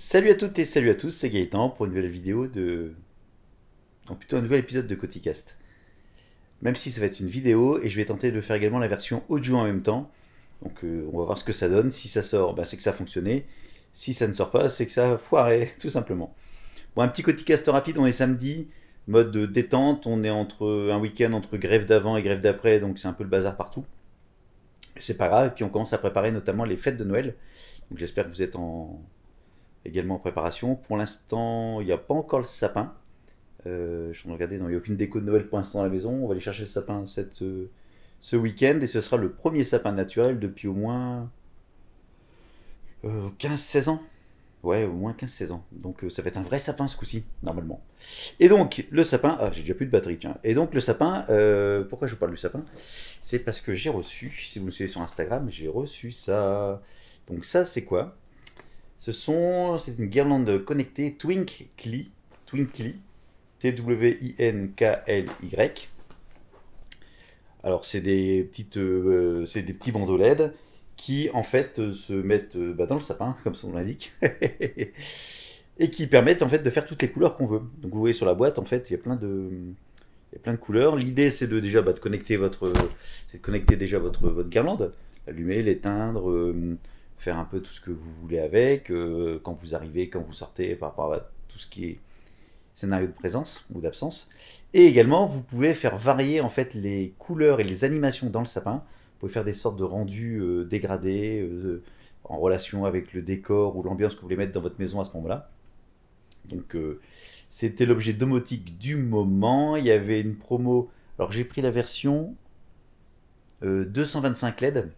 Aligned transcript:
Salut 0.00 0.30
à 0.30 0.36
toutes 0.36 0.60
et 0.60 0.64
salut 0.64 0.90
à 0.90 0.94
tous, 0.94 1.10
c'est 1.10 1.28
Gaëtan 1.28 1.70
pour 1.70 1.86
une 1.86 1.90
nouvelle 1.90 2.08
vidéo 2.08 2.46
de... 2.46 2.92
Non, 4.08 4.14
plutôt 4.14 4.36
un 4.36 4.40
nouvel 4.40 4.60
épisode 4.60 4.86
de 4.86 4.94
Coticast. 4.94 5.58
Même 6.62 6.76
si 6.76 6.92
ça 6.92 7.00
va 7.00 7.06
être 7.06 7.18
une 7.18 7.26
vidéo 7.26 7.82
et 7.82 7.88
je 7.88 7.96
vais 7.96 8.04
tenter 8.04 8.30
de 8.30 8.40
faire 8.40 8.54
également 8.54 8.78
la 8.78 8.86
version 8.86 9.24
audio 9.28 9.56
en 9.56 9.64
même 9.64 9.82
temps. 9.82 10.08
Donc 10.62 10.84
euh, 10.84 11.10
on 11.12 11.18
va 11.18 11.24
voir 11.24 11.36
ce 11.36 11.42
que 11.42 11.52
ça 11.52 11.68
donne. 11.68 11.90
Si 11.90 12.06
ça 12.06 12.22
sort, 12.22 12.54
bah, 12.54 12.64
c'est 12.64 12.76
que 12.76 12.84
ça 12.84 12.90
a 12.90 12.92
fonctionné. 12.92 13.44
Si 13.92 14.14
ça 14.14 14.28
ne 14.28 14.32
sort 14.32 14.52
pas, 14.52 14.68
c'est 14.68 14.86
que 14.86 14.92
ça 14.92 15.14
a 15.14 15.18
foiré, 15.18 15.74
tout 15.80 15.90
simplement. 15.90 16.32
Bon, 16.94 17.02
un 17.02 17.08
petit 17.08 17.22
Coticast 17.22 17.66
rapide, 17.66 17.98
on 17.98 18.06
est 18.06 18.12
samedi, 18.12 18.68
mode 19.08 19.32
de 19.32 19.46
détente. 19.46 20.06
On 20.06 20.22
est 20.22 20.30
entre 20.30 20.92
un 20.92 21.00
week-end 21.00 21.32
entre 21.32 21.56
grève 21.56 21.86
d'avant 21.86 22.16
et 22.16 22.22
grève 22.22 22.40
d'après, 22.40 22.78
donc 22.78 23.00
c'est 23.00 23.08
un 23.08 23.14
peu 23.14 23.24
le 23.24 23.30
bazar 23.30 23.56
partout. 23.56 23.84
C'est 24.94 25.18
pas 25.18 25.26
grave, 25.26 25.48
et 25.48 25.50
puis 25.50 25.64
on 25.64 25.70
commence 25.70 25.92
à 25.92 25.98
préparer 25.98 26.30
notamment 26.30 26.64
les 26.64 26.76
fêtes 26.76 26.98
de 26.98 27.04
Noël. 27.04 27.34
Donc 27.90 27.98
j'espère 27.98 28.26
que 28.26 28.30
vous 28.30 28.42
êtes 28.42 28.54
en, 28.54 29.02
également 29.84 30.16
en 30.16 30.18
préparation. 30.18 30.74
Pour 30.74 30.96
l'instant, 30.96 31.80
il 31.80 31.86
n'y 31.86 31.92
a 31.92 31.98
pas 31.98 32.14
encore 32.14 32.40
le 32.40 32.44
sapin. 32.44 32.94
Euh, 33.66 34.12
je 34.12 34.20
suis 34.20 34.30
regarder, 34.30 34.58
non, 34.58 34.66
il 34.66 34.70
n'y 34.70 34.74
a 34.74 34.78
aucune 34.78 34.96
déco 34.96 35.20
de 35.20 35.24
Noël 35.24 35.46
pour 35.46 35.58
l'instant 35.58 35.78
dans 35.78 35.84
la 35.84 35.90
maison. 35.90 36.12
On 36.12 36.26
va 36.26 36.32
aller 36.32 36.40
chercher 36.40 36.62
le 36.62 36.68
sapin 36.68 37.04
euh, 37.42 37.66
ce 38.20 38.36
week-end 38.36 38.78
et 38.80 38.86
ce 38.86 39.00
sera 39.00 39.16
le 39.16 39.30
premier 39.32 39.64
sapin 39.64 39.92
naturel 39.92 40.38
depuis 40.38 40.68
au 40.68 40.74
moins 40.74 41.30
15-16 43.04 43.88
euh, 43.88 43.92
ans. 43.92 44.02
Ouais, 44.64 44.84
au 44.84 44.92
moins 44.92 45.12
15-16 45.12 45.52
ans. 45.52 45.64
Donc 45.70 46.04
ça 46.10 46.20
va 46.20 46.28
être 46.28 46.36
un 46.36 46.42
vrai 46.42 46.58
sapin 46.58 46.88
ce 46.88 46.96
coup-ci, 46.96 47.24
normalement. 47.44 47.80
Et 48.40 48.48
donc, 48.48 48.84
le 48.90 49.04
sapin. 49.04 49.36
Ah, 49.40 49.50
j'ai 49.52 49.62
déjà 49.62 49.74
plus 49.74 49.86
de 49.86 49.90
batterie, 49.90 50.18
tiens. 50.18 50.36
Et 50.42 50.54
donc, 50.54 50.74
le 50.74 50.80
sapin, 50.80 51.24
pourquoi 51.88 52.08
je 52.08 52.14
vous 52.14 52.18
parle 52.18 52.32
du 52.32 52.36
sapin? 52.36 52.64
C'est 53.22 53.38
parce 53.38 53.60
que 53.60 53.74
j'ai 53.74 53.90
reçu, 53.90 54.30
si 54.30 54.58
vous 54.58 54.66
me 54.66 54.70
suivez 54.72 54.90
sur 54.90 55.00
Instagram, 55.00 55.48
j'ai 55.48 55.68
reçu 55.68 56.10
ça. 56.10 56.82
Donc, 57.28 57.44
ça, 57.44 57.64
c'est 57.64 57.84
quoi? 57.84 58.16
Ce 58.98 59.12
sont, 59.12 59.78
c'est 59.78 59.96
une 59.98 60.06
guirlande 60.06 60.64
connectée 60.64 61.14
Twinkly, 61.14 62.10
Twinkly, 62.46 62.96
T-W-I-N-K-L-Y. 63.60 64.78
Alors 67.64 67.84
c'est 67.84 68.00
des 68.00 68.44
petites, 68.44 68.76
euh, 68.76 69.44
c'est 69.44 69.62
des 69.62 69.72
petits 69.72 69.92
bandeaux 69.92 70.16
LED 70.16 70.52
qui 70.96 71.28
en 71.32 71.42
fait 71.42 71.78
euh, 71.78 71.92
se 71.92 72.12
mettent 72.12 72.56
euh, 72.56 72.72
bah, 72.72 72.86
dans 72.86 72.94
le 72.96 73.00
sapin, 73.00 73.36
comme 73.44 73.54
son 73.54 73.70
nom 73.70 73.76
l'indique, 73.78 74.12
et 75.78 75.90
qui 75.90 76.06
permettent 76.06 76.42
en 76.42 76.48
fait 76.48 76.60
de 76.60 76.70
faire 76.70 76.84
toutes 76.84 77.02
les 77.02 77.10
couleurs 77.10 77.36
qu'on 77.36 77.46
veut. 77.46 77.62
Donc 77.78 77.92
vous 77.92 78.00
voyez 78.00 78.14
sur 78.14 78.26
la 78.26 78.34
boîte 78.34 78.58
en 78.58 78.64
fait 78.64 78.90
il 78.90 78.94
y 78.94 78.96
a 78.96 78.98
plein 78.98 79.16
de, 79.16 79.48
il 80.32 80.34
y 80.34 80.36
a 80.36 80.40
plein 80.40 80.52
de 80.52 80.58
couleurs. 80.58 80.96
L'idée 80.96 81.30
c'est 81.30 81.46
de 81.46 81.60
déjà 81.60 81.82
bah, 81.82 81.92
de 81.92 82.00
connecter 82.00 82.36
votre, 82.36 82.72
c'est 83.28 83.38
de 83.38 83.42
connecter 83.42 83.76
déjà 83.76 83.98
votre 83.98 84.28
votre 84.28 84.48
guirlande, 84.48 84.92
l'allumer, 85.26 85.62
l'éteindre 85.62 86.54
faire 87.18 87.38
un 87.38 87.44
peu 87.44 87.60
tout 87.60 87.70
ce 87.70 87.80
que 87.80 87.90
vous 87.90 88.10
voulez 88.12 88.38
avec, 88.38 88.90
euh, 88.90 89.40
quand 89.42 89.52
vous 89.52 89.74
arrivez, 89.74 90.08
quand 90.08 90.20
vous 90.20 90.32
sortez, 90.32 90.76
par 90.76 90.90
rapport 90.90 91.12
à 91.12 91.20
tout 91.48 91.58
ce 91.58 91.68
qui 91.68 91.86
est 91.86 92.00
scénario 92.74 93.08
de 93.08 93.12
présence 93.12 93.66
ou 93.74 93.80
d'absence. 93.80 94.30
Et 94.72 94.86
également, 94.86 95.26
vous 95.26 95.42
pouvez 95.42 95.74
faire 95.74 95.96
varier 95.98 96.40
en 96.40 96.48
fait 96.48 96.74
les 96.74 97.14
couleurs 97.18 97.60
et 97.60 97.64
les 97.64 97.84
animations 97.84 98.30
dans 98.30 98.40
le 98.40 98.46
sapin. 98.46 98.84
Vous 99.14 99.20
pouvez 99.20 99.32
faire 99.32 99.44
des 99.44 99.52
sortes 99.52 99.76
de 99.76 99.84
rendus 99.84 100.38
euh, 100.40 100.64
dégradés 100.64 101.40
euh, 101.40 101.82
en 102.24 102.38
relation 102.38 102.84
avec 102.84 103.12
le 103.12 103.22
décor 103.22 103.76
ou 103.76 103.82
l'ambiance 103.82 104.14
que 104.14 104.20
vous 104.20 104.26
voulez 104.26 104.36
mettre 104.36 104.52
dans 104.52 104.60
votre 104.60 104.78
maison 104.78 105.00
à 105.00 105.04
ce 105.04 105.12
moment-là. 105.14 105.50
Donc, 106.44 106.76
c'était 107.50 107.84
l'objet 107.84 108.14
domotique 108.14 108.78
du 108.78 108.96
moment. 108.96 109.76
Il 109.76 109.84
y 109.84 109.90
avait 109.90 110.20
une 110.20 110.36
promo. 110.36 110.90
Alors, 111.18 111.30
j'ai 111.30 111.44
pris 111.44 111.60
la 111.60 111.70
version 111.70 112.34
225 113.62 114.60
LED 114.62 114.90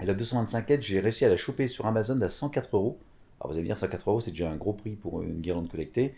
et 0.00 0.06
la 0.06 0.14
225 0.14 0.68
LED, 0.68 0.82
j'ai 0.82 1.00
réussi 1.00 1.24
à 1.24 1.28
la 1.28 1.36
choper 1.36 1.66
sur 1.66 1.86
Amazon 1.86 2.20
à 2.22 2.28
104 2.28 2.76
euros. 2.76 2.98
Alors 3.40 3.52
vous 3.52 3.54
allez 3.54 3.62
me 3.62 3.66
dire, 3.66 3.78
104 3.78 4.08
euros, 4.08 4.20
c'est 4.20 4.30
déjà 4.30 4.50
un 4.50 4.56
gros 4.56 4.72
prix 4.72 4.92
pour 4.92 5.22
une 5.22 5.40
guirlande 5.40 5.68
collectée. 5.68 6.14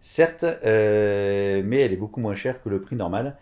Certes, 0.00 0.44
euh, 0.44 1.62
mais 1.64 1.80
elle 1.80 1.92
est 1.92 1.96
beaucoup 1.96 2.20
moins 2.20 2.34
chère 2.34 2.62
que 2.62 2.68
le 2.68 2.80
prix 2.80 2.96
normal. 2.96 3.36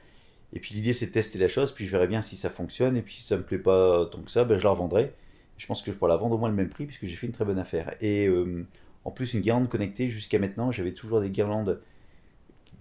Et 0.53 0.61
puis 0.61 0.75
l'idée, 0.75 0.93
c'est 0.93 1.07
de 1.07 1.13
tester 1.13 1.39
la 1.39 1.49
chose, 1.49 1.73
puis 1.73 1.87
je 1.87 1.91
verrai 1.91 2.07
bien 2.07 2.23
si 2.23 2.37
ça 2.37 2.51
fonctionne. 2.51 2.97
Et 2.97 3.03
puis 3.03 3.15
si 3.15 3.23
ça 3.23 3.37
me 3.37 3.43
plaît 3.43 3.59
pas 3.59 4.07
tant 4.07 4.21
que 4.21 4.31
ça, 4.31 4.45
ben, 4.45 4.59
je 4.59 4.65
la 4.65 4.71
revendrai. 4.71 5.13
Je 5.57 5.67
pense 5.67 5.83
que 5.83 5.93
je 5.93 5.97
pourrai 5.97 6.11
la 6.11 6.17
vendre 6.17 6.37
au 6.37 6.39
moins 6.39 6.49
le 6.49 6.55
même 6.55 6.69
prix, 6.69 6.87
puisque 6.87 7.07
j'ai 7.07 7.17
fait 7.17 7.27
une 7.27 7.33
très 7.33 7.45
bonne 7.45 7.59
affaire. 7.59 7.95
Et 8.01 8.27
euh, 8.27 8.67
en 9.05 9.11
plus, 9.11 9.35
une 9.35 9.41
guirlande 9.41 9.69
connectée, 9.69 10.09
jusqu'à 10.09 10.39
maintenant, 10.39 10.73
j'avais 10.73 10.93
toujours 10.93 11.21
des 11.21 11.31
guirlandes 11.31 11.81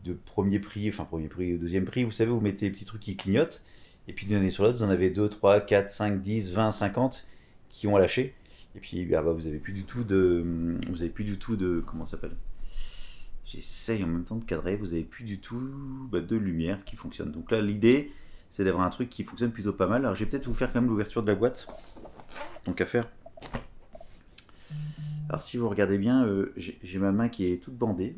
de 0.03 0.13
premier 0.13 0.59
prix, 0.59 0.89
enfin 0.89 1.03
premier 1.06 1.28
prix, 1.28 1.57
deuxième 1.57 1.85
prix. 1.85 2.03
Vous 2.03 2.12
savez, 2.12 2.31
vous 2.31 2.41
mettez 2.41 2.68
des 2.68 2.72
petits 2.72 2.85
trucs 2.85 3.01
qui 3.01 3.18
clignotent. 3.18 3.62
Et 4.07 4.13
puis 4.13 4.25
d'une 4.25 4.38
année 4.38 4.50
sur 4.50 4.63
l'autre, 4.63 4.78
vous 4.78 4.84
en 4.84 4.90
avez 4.90 5.09
2, 5.09 5.28
3, 5.28 5.62
4, 5.62 5.91
5, 5.91 6.22
10, 6.22 6.53
20, 6.53 6.72
50 6.72 7.28
qui 7.69 7.88
ont 7.88 7.97
lâché. 7.97 8.34
Et 8.75 8.79
puis 8.79 9.06
bah, 9.06 9.22
bah, 9.22 9.31
vous 9.31 9.47
avez 9.47 9.57
plus 9.57 9.73
du 9.73 9.84
tout 9.84 10.03
de. 10.03 10.78
Vous 10.90 11.01
avez 11.01 11.12
plus 11.12 11.23
du 11.23 11.38
tout 11.38 11.56
de. 11.56 11.84
Comment 11.85 12.06
ça 12.06 12.12
s'appelle? 12.12 12.35
J'essaye 13.45 14.03
en 14.03 14.07
même 14.07 14.23
temps 14.23 14.35
de 14.35 14.44
cadrer. 14.44 14.75
Vous 14.75 14.94
avez 14.94 15.03
plus 15.03 15.23
du 15.23 15.40
tout 15.40 15.59
bah, 16.12 16.22
de 16.22 16.35
lumière 16.35 16.84
qui 16.85 16.95
fonctionne. 16.95 17.31
Donc 17.31 17.51
là, 17.51 17.62
l'idée, 17.62 18.12
c'est 18.50 18.63
d'avoir 18.63 18.85
un 18.85 18.90
truc 18.90 19.09
qui 19.09 19.23
fonctionne 19.23 19.51
plutôt 19.51 19.73
pas 19.73 19.88
mal. 19.88 20.03
Alors 20.03 20.16
je 20.16 20.24
vais 20.24 20.29
peut-être 20.29 20.45
vous 20.45 20.53
faire 20.53 20.72
quand 20.72 20.81
même 20.81 20.89
l'ouverture 20.89 21.24
de 21.24 21.28
la 21.28 21.35
boîte. 21.35 21.68
Donc 22.66 22.79
à 22.81 22.85
faire. 22.85 23.03
Alors 25.29 25.41
si 25.41 25.57
vous 25.57 25.68
regardez 25.68 25.97
bien, 25.97 26.25
euh, 26.25 26.53
j'ai 26.56 27.00
ma 27.00 27.12
main 27.12 27.29
qui 27.29 27.51
est 27.51 27.62
toute 27.62 27.75
bandée. 27.75 28.16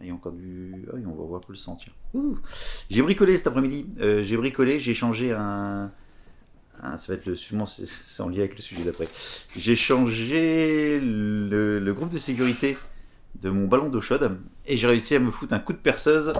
A 0.00 0.12
encore 0.12 0.32
du. 0.32 0.86
Ah 0.92 0.96
on 1.06 1.10
va 1.10 1.24
voir 1.24 1.40
peu 1.40 1.52
le 1.52 1.58
sentir. 1.58 1.92
J'ai 2.88 3.02
bricolé 3.02 3.36
cet 3.36 3.48
après-midi. 3.48 3.86
Euh, 4.00 4.22
j'ai 4.22 4.36
bricolé, 4.36 4.78
j'ai 4.78 4.94
changé 4.94 5.32
un. 5.32 5.90
ça 6.80 6.96
va 7.08 7.14
être 7.14 7.26
le. 7.26 7.34
Sûrement, 7.34 7.66
c'est 7.66 8.22
en 8.22 8.28
lien 8.28 8.38
avec 8.38 8.54
le 8.54 8.62
sujet 8.62 8.84
d'après. 8.84 9.08
J'ai 9.56 9.74
changé 9.74 11.00
le, 11.02 11.92
groupe 11.92 12.10
de 12.10 12.18
sécurité 12.18 12.76
de 13.42 13.50
mon 13.50 13.66
ballon 13.66 13.88
d'eau 13.88 14.00
chaude 14.00 14.38
et 14.66 14.76
j'ai 14.76 14.86
réussi 14.86 15.16
à 15.16 15.18
me 15.18 15.30
foutre 15.30 15.54
un 15.54 15.58
coup 15.58 15.72
de 15.72 15.78
perceuse 15.78 16.32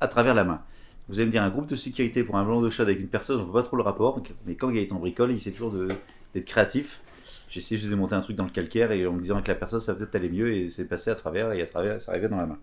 à 0.00 0.08
travers 0.08 0.34
la 0.34 0.44
main. 0.44 0.62
Vous 1.08 1.18
allez 1.18 1.26
me 1.26 1.30
dire, 1.30 1.42
un 1.42 1.50
groupe 1.50 1.66
de 1.66 1.76
sécurité 1.76 2.22
pour 2.22 2.36
un 2.36 2.44
ballon 2.44 2.60
d'eau 2.60 2.70
chaude 2.70 2.88
avec 2.88 3.00
une 3.00 3.08
perceuse, 3.08 3.40
on 3.40 3.46
ne 3.46 3.50
voit 3.50 3.62
pas 3.62 3.66
trop 3.66 3.76
le 3.76 3.82
rapport. 3.82 4.22
Mais 4.46 4.56
quand 4.56 4.70
il 4.70 4.76
est 4.76 4.92
en 4.92 4.98
bricole, 4.98 5.30
il 5.30 5.36
essaie 5.36 5.52
toujours 5.52 5.72
d'être 5.72 6.44
créatif. 6.44 7.00
J'ai 7.48 7.60
essayé 7.60 7.78
juste 7.78 7.90
de 7.90 7.96
monter 7.96 8.14
un 8.14 8.20
truc 8.20 8.36
dans 8.36 8.44
le 8.44 8.50
calcaire 8.50 8.92
et 8.92 9.06
en 9.06 9.12
me 9.12 9.20
disant 9.20 9.40
que 9.40 9.48
la 9.48 9.54
perceuse, 9.54 9.84
ça 9.84 9.94
peut-être 9.94 10.14
aller 10.14 10.28
mieux 10.28 10.52
et 10.52 10.68
c'est 10.68 10.86
passé 10.86 11.10
à 11.10 11.14
travers 11.14 11.52
et 11.52 11.62
à 11.62 11.66
travers, 11.66 12.00
ça 12.00 12.12
arrivait 12.12 12.28
dans 12.28 12.38
la 12.38 12.46
main. 12.46 12.58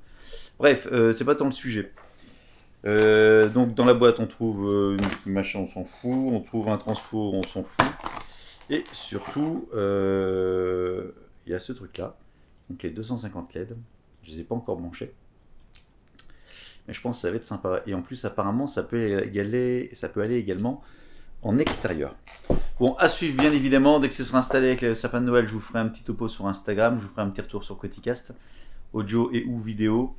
Bref, 0.60 0.88
euh, 0.92 1.14
c'est 1.14 1.26
pas 1.26 1.36
tant 1.36 1.46
le 1.46 1.52
sujet. 1.52 1.92
Euh, 2.86 3.48
donc 3.50 3.76
dans 3.76 3.86
la 3.86 3.94
boîte, 3.94 4.20
on 4.20 4.28
trouve 4.28 4.68
euh, 4.70 4.98
une 5.26 5.34
machin, 5.34 5.60
on 5.60 5.68
s'en 5.68 5.86
fout. 5.86 6.12
On 6.12 6.42
trouve 6.42 6.70
un 6.70 6.78
transfo, 6.78 7.32
on 7.34 7.44
s'en 7.44 7.64
fout. 7.64 7.86
Et 8.70 8.84
surtout, 8.92 9.68
il 9.74 11.52
y 11.52 11.54
a 11.54 11.60
ce 11.60 11.72
truc-là. 11.72 12.16
Donc 12.70 12.84
les 12.84 12.92
250 12.92 13.54
LED. 13.54 13.76
Je 14.24 14.32
les 14.32 14.40
ai 14.40 14.44
pas 14.44 14.56
encore 14.56 14.78
branchés. 14.78 15.14
Mais 16.88 16.94
je 16.94 17.02
pense 17.02 17.18
que 17.18 17.22
ça 17.22 17.30
va 17.30 17.38
être 17.38 17.46
sympa. 17.46 17.82
Et 17.88 17.94
en 17.94 18.02
plus, 18.02 18.26
apparemment, 18.26 18.68
ça 18.68 18.84
peut, 18.84 19.24
ça 19.94 20.10
peut 20.10 20.22
aller 20.22 20.38
également 20.38 20.82
en 21.42 21.58
extérieur. 21.58 22.16
Bon, 22.80 22.96
à 22.96 23.08
suivre 23.08 23.38
bien 23.38 23.54
évidemment, 23.54 24.00
dès 24.00 24.10
que 24.10 24.16
ce 24.16 24.24
sera 24.24 24.40
installé 24.40 24.68
avec 24.68 24.82
le 24.82 24.96
sapin 24.96 25.22
de 25.22 25.28
Noël, 25.28 25.48
je 25.48 25.54
vous 25.54 25.60
ferai 25.60 25.78
un 25.78 25.88
petit 25.88 26.04
topo 26.04 26.28
sur 26.28 26.48
Instagram, 26.48 26.98
je 26.98 27.04
vous 27.04 27.10
ferai 27.10 27.22
un 27.22 27.30
petit 27.30 27.42
retour 27.42 27.64
sur 27.64 27.78
Coticast, 27.78 28.36
audio 28.94 29.30
et 29.32 29.46
ou 29.46 29.60
vidéo. 29.60 30.16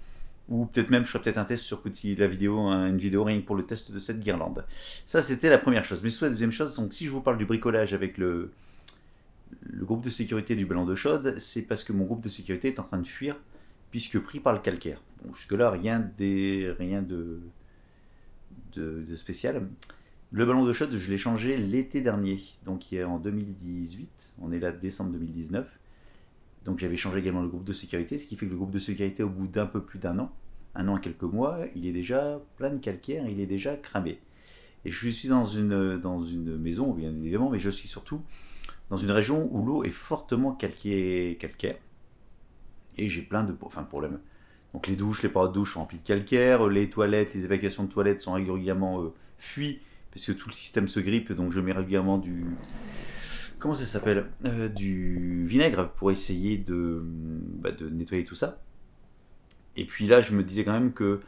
Ou 0.49 0.67
peut-être 0.67 0.91
même, 0.91 1.05
je 1.05 1.11
ferai 1.11 1.23
peut-être 1.23 1.39
un 1.39 1.45
test 1.45 1.65
sur 1.65 1.83
la 1.85 2.27
vidéo, 2.29 2.59
une 2.69 2.99
vidéo 2.99 3.25
rien 3.25 3.41
pour 3.41 3.57
le 3.57 3.65
test 3.65 3.91
de 3.91 3.99
cette 3.99 4.21
guirlande. 4.21 4.65
Ça, 5.05 5.21
c'était 5.21 5.49
la 5.49 5.59
première 5.59 5.85
chose. 5.85 6.03
Mais 6.03 6.11
soit 6.11 6.29
la 6.29 6.33
deuxième 6.33 6.53
chose, 6.53 6.77
donc 6.77 6.93
si 6.93 7.07
je 7.07 7.11
vous 7.11 7.23
parle 7.23 7.39
du 7.39 7.47
bricolage 7.47 7.93
avec 7.93 8.19
le, 8.19 8.53
groupe 9.81 10.05
de 10.05 10.11
sécurité 10.11 10.55
du 10.55 10.67
ballon 10.67 10.85
de 10.85 10.95
chaude, 10.95 11.37
c'est 11.39 11.63
parce 11.63 11.83
que 11.83 11.93
mon 11.93 12.05
groupe 12.05 12.21
de 12.21 12.29
sécurité 12.29 12.69
est 12.69 12.79
en 12.79 12.85
train 12.85 12.99
de 12.99 13.07
fuir, 13.07 13.37
puisque 13.91 14.21
pris 14.21 14.39
par 14.39 14.53
le 14.53 14.59
calcaire. 14.59 15.01
Bon, 15.25 15.33
jusque-là, 15.33 15.71
rien, 15.71 16.09
rien 16.19 17.03
de, 17.03 17.41
spécial. 19.17 19.67
Le 20.37 20.45
ballon 20.45 20.65
de 20.65 20.73
chaude, 20.73 20.97
je 20.97 21.11
l'ai 21.13 21.17
changé 21.17 21.57
l'été 21.57 22.01
dernier, 22.01 22.41
donc 22.65 22.87
en 23.07 23.21
2018. 23.21 24.33
On 24.43 24.51
est 24.51 24.59
là 24.59 24.73
décembre 24.73 25.13
2019. 25.13 25.65
Donc 26.65 26.81
j'avais 26.81 26.97
changé 26.97 27.21
également 27.21 27.41
le 27.41 27.47
groupe 27.47 27.63
de 27.63 27.73
sécurité, 27.73 28.19
ce 28.19 28.27
qui 28.27 28.35
fait 28.35 28.47
que 28.47 28.51
le 28.51 28.57
groupe 28.57 28.73
de 28.73 28.81
sécurité, 28.81 29.23
au 29.23 29.29
bout 29.29 29.47
d'un 29.47 29.67
peu 29.67 29.85
plus 29.85 30.01
d'un 30.01 30.19
an, 30.19 30.33
un 30.75 30.89
an 30.89 30.97
et 30.97 31.01
quelques 31.01 31.23
mois, 31.23 31.61
il 31.77 31.87
est 31.87 31.93
déjà 31.93 32.43
plein 32.57 32.71
de 32.71 32.79
calcaire, 32.79 33.29
il 33.29 33.39
est 33.39 33.47
déjà 33.47 33.77
cramé. 33.77 34.19
Et 34.85 34.91
je 34.91 35.09
suis 35.09 35.29
dans 35.29 35.45
une, 35.45 36.01
dans 36.01 36.25
une 36.25 36.57
maison, 36.57 36.93
bien 36.93 37.11
évidemment, 37.11 37.49
mais 37.49 37.61
je 37.61 37.71
suis 37.71 37.87
surtout 37.87 38.21
dans 38.91 38.97
une 38.97 39.13
région 39.13 39.49
où 39.53 39.65
l'eau 39.65 39.85
est 39.85 39.91
fortement 39.91 40.51
calquée, 40.51 41.37
calcaire. 41.39 41.77
Et 42.97 43.09
j'ai 43.09 43.23
plein 43.23 43.45
de 43.45 43.53
problèmes. 43.53 44.19
Donc 44.73 44.89
les 44.89 44.97
douches, 44.97 45.23
les 45.23 45.29
parois 45.29 45.47
de 45.47 45.53
douche 45.53 45.75
sont 45.75 45.79
remplies 45.79 45.99
de 45.99 46.03
calcaire, 46.03 46.67
les 46.67 46.91
toilettes, 46.91 47.35
les 47.35 47.45
évacuations 47.45 47.85
de 47.85 47.89
toilettes 47.89 48.21
sont 48.21 48.33
régulièrement 48.33 49.01
euh, 49.01 49.13
fuies, 49.39 49.79
parce 50.15 50.27
que 50.27 50.33
tout 50.33 50.49
le 50.49 50.55
système 50.55 50.87
se 50.89 51.01
grippe, 51.01 51.33
donc 51.33 51.53
je 51.53 51.61
mets 51.61 51.73
régulièrement 51.73 52.19
du, 52.19 52.47
comment 53.65 53.75
ça 53.75 53.87
s'appelle 53.87 54.27
euh, 54.45 54.69
Du 54.69 55.47
vinaigre 55.47 55.91
pour 55.97 56.11
essayer 56.11 56.59
de, 56.59 57.01
bah, 57.03 57.73
de 57.73 57.89
nettoyer 57.89 58.25
tout 58.25 58.35
ça. 58.35 58.61
Et 59.75 59.87
puis 59.87 60.07
là, 60.07 60.21
je 60.21 60.35
me 60.35 60.45
disais 60.45 60.65
quand 60.65 60.73
même 60.75 60.93
que 60.93 61.21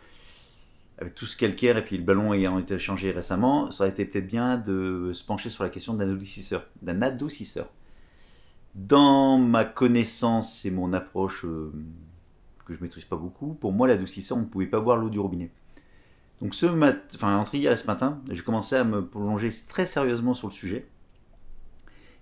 avec 0.99 1.15
tout 1.15 1.25
ce 1.25 1.37
calcaire 1.37 1.79
et 1.79 1.85
puis 1.85 1.97
le 1.97 2.05
ballon 2.05 2.35
ayant 2.35 2.59
été 2.59 2.79
changé 2.79 3.11
récemment, 3.11 3.71
ça 3.71 3.85
aurait 3.85 3.91
été 3.91 4.05
peut-être 4.05 4.27
bien 4.27 4.59
de 4.59 5.13
se 5.13 5.25
pencher 5.25 5.49
sur 5.49 5.65
la 5.65 5.71
question 5.71 5.95
d'un 5.95 6.11
adoucisseur. 6.11 6.67
D'un 6.83 7.01
adoucisseur. 7.01 7.71
Dans 8.75 9.39
ma 9.39 9.65
connaissance 9.65 10.65
et 10.67 10.71
mon 10.71 10.93
approche 10.93 11.47
euh, 11.47 11.73
que 12.67 12.75
je 12.75 12.83
maîtrise 12.83 13.07
pas 13.07 13.17
beaucoup, 13.17 13.55
pour 13.55 13.73
moi 13.73 13.89
l'adoucisseur, 13.89 14.37
on 14.37 14.43
ne 14.43 14.47
pouvait 14.47 14.67
pas 14.67 14.81
boire 14.81 14.99
l'eau 14.99 15.09
du 15.09 15.19
robinet. 15.19 15.51
Donc 16.43 16.55
ce 16.55 16.67
matin, 16.67 17.01
enfin 17.15 17.37
entre 17.39 17.55
hier 17.55 17.73
et 17.73 17.77
ce 17.77 17.87
matin, 17.87 18.21
j'ai 18.31 18.43
commencé 18.43 18.77
à 18.77 18.85
me 18.85 19.05
plonger 19.05 19.49
très 19.69 19.87
sérieusement 19.87 20.35
sur 20.35 20.49
le 20.49 20.53
sujet. 20.53 20.87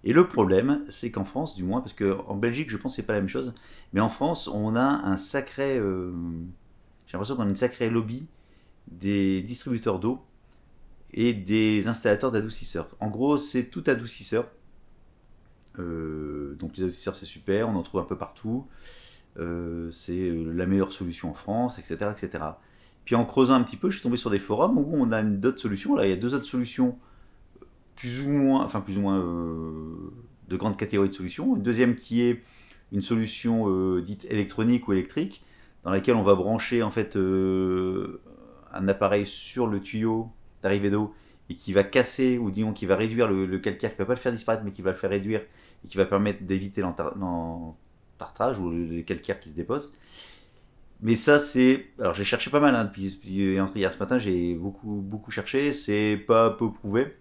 Et 0.05 0.13
le 0.13 0.29
problème, 0.29 0.85
c'est 0.91 1.11
qu'en 1.11 1.25
France, 1.25 1.57
du 1.57 1.65
moins, 1.65 1.81
parce 1.81 1.95
qu'en 1.95 2.37
Belgique, 2.37 2.71
je 2.71 2.77
pense 2.77 2.93
que 2.93 2.97
c'est 2.97 3.07
pas 3.07 3.15
la 3.15 3.21
même 3.21 3.29
chose, 3.29 3.55
mais 3.95 4.01
en 4.01 4.11
France, 4.11 4.49
on 4.49 4.77
a 4.77 4.83
un 4.83 5.17
sacré, 5.17 5.79
euh, 5.79 6.13
j'ai 7.07 7.15
l'impression 7.15 7.37
qu'on 7.37 7.47
a 7.47 7.49
une 7.49 7.57
sacrée 7.57 7.89
lobby 7.89 8.27
des 8.87 9.43
distributeurs 9.43 9.99
d'eau 9.99 10.21
et 11.15 11.33
des 11.33 11.89
installateurs 11.89 12.31
d'adoucisseurs. 12.31 12.89
En 13.01 13.09
gros, 13.09 13.39
c'est 13.39 13.65
tout 13.65 13.83
adoucisseur. 13.87 14.47
Euh, 15.79 16.55
donc 16.57 16.77
les 16.77 16.85
adoucisseurs, 16.85 17.17
c'est 17.17 17.27
super, 17.27 17.71
on 17.71 17.75
en 17.75 17.83
trouve 17.83 18.03
un 18.03 18.05
peu 18.05 18.19
partout. 18.19 18.67
Euh, 19.39 19.91
c'est 19.91 20.31
la 20.31 20.67
meilleure 20.67 20.93
solution 20.93 21.31
en 21.31 21.35
France, 21.35 21.79
etc., 21.79 22.11
etc. 22.13 22.45
Puis 23.05 23.15
en 23.15 23.25
creusant 23.25 23.55
un 23.55 23.63
petit 23.63 23.77
peu, 23.77 23.91
je 23.91 23.97
suis 23.97 24.03
tombé 24.03 24.17
sur 24.17 24.31
des 24.31 24.39
forums 24.39 24.79
où 24.79 24.91
on 24.95 25.13
a 25.13 25.23
d'autres 25.23 25.59
solutions. 25.59 25.95
Là, 25.95 26.07
il 26.07 26.11
y 26.11 26.13
a 26.13 26.17
deux 26.17 26.35
autres 26.35 26.47
solutions, 26.47 26.99
plus 27.97 28.23
ou 28.23 28.31
moins, 28.31 28.65
enfin 28.65 28.81
plus 28.81 28.97
ou 28.99 29.03
moins 29.03 29.19
euh, 29.19 30.13
de 30.49 30.57
grandes 30.57 30.77
catégories 30.77 31.11
de 31.11 31.15
solutions. 31.15 31.57
Une 31.57 31.63
deuxième 31.63 31.95
qui 31.97 32.23
est 32.23 32.43
une 32.93 33.03
solution 33.03 33.69
euh, 33.69 34.01
dite 34.01 34.27
électronique 34.31 34.89
ou 34.89 34.93
électrique, 34.93 35.45
dans 35.83 35.91
laquelle 35.91 36.15
on 36.15 36.23
va 36.23 36.35
brancher 36.35 36.83
en 36.83 36.91
fait 36.91 37.17
euh, 37.17 38.23
un 38.73 38.89
appareil 38.89 39.27
sur 39.27 39.67
le 39.67 39.81
tuyau 39.81 40.31
d'arrivée 40.63 40.91
d'eau 40.91 41.15
et 41.51 41.57
qui 41.57 41.75
va 41.75 41.85
casser 41.85 42.39
ou 42.39 42.51
disons 42.51 42.73
qui 42.73 42.87
va 42.87 42.97
réduire 42.97 43.29
le, 43.29 43.59
calcaire, 43.59 43.93
qui 43.93 43.99
va 43.99 44.07
pas 44.07 44.15
le 44.15 44.19
faire 44.19 44.33
disparaître, 44.33 44.65
mais 44.65 44.71
qui 44.71 44.81
va 44.81 44.93
le 44.93 44.97
faire 44.97 45.11
réduire 45.11 45.43
et 45.85 45.89
qui 45.89 45.99
va 45.99 46.07
permettre 46.07 46.43
d'éviter 46.45 46.81
l'entartrage 46.81 48.59
ou 48.59 48.71
le 48.71 49.03
calcaire 49.03 49.39
qui 49.39 49.51
se 49.51 49.55
dépose. 49.55 49.93
Mais 51.01 51.17
ça, 51.17 51.39
c'est. 51.39 51.87
Alors, 51.99 52.15
j'ai 52.15 52.25
cherché 52.25 52.51
pas 52.51 52.61
mal, 52.61 52.75
hein, 52.77 52.85
depuis, 52.85 53.19
hier 53.25 53.93
ce 53.93 53.99
matin, 53.99 54.19
j'ai 54.19 54.55
beaucoup, 54.55 55.03
beaucoup 55.03 55.31
cherché. 55.31 55.73
C'est 55.73 56.17
pas 56.17 56.51
peu 56.51 56.71
prouvé. 56.73 57.17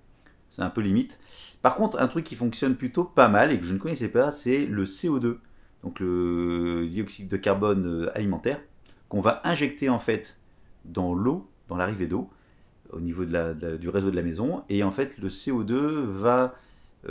C'est 0.50 0.62
un 0.62 0.70
peu 0.70 0.82
limite. 0.82 1.20
Par 1.64 1.76
contre, 1.76 2.00
un 2.00 2.08
truc 2.08 2.26
qui 2.26 2.36
fonctionne 2.36 2.76
plutôt 2.76 3.06
pas 3.06 3.30
mal 3.30 3.52
et 3.52 3.60
que 3.60 3.66
je 3.66 3.74
ne 3.74 3.80
connaissais 3.80 4.10
pas, 4.10 4.32
c'est 4.32 4.66
le 4.66 4.84
CO2, 4.84 5.38
donc 5.82 6.00
le 6.00 6.88
dioxyde 6.92 7.30
de 7.30 7.38
carbone 7.38 7.86
euh, 7.88 8.18
alimentaire, 8.18 8.60
qu'on 9.10 9.22
va 9.22 9.42
injecter 9.46 9.90
en 9.90 10.00
fait 10.00 10.38
dans 10.86 11.16
l'eau, 11.16 11.50
dans 11.70 11.78
l'arrivée 11.78 12.08
d'eau, 12.08 12.30
au 12.92 13.00
niveau 13.00 13.26
de 13.26 13.32
la, 13.32 13.54
du 13.54 13.90
réseau 13.90 14.12
de 14.12 14.16
la 14.16 14.22
maison. 14.22 14.64
Et 14.70 14.84
en 14.84 14.92
fait, 14.92 15.18
le 15.18 15.30
CO2 15.30 15.74
va 16.06 16.54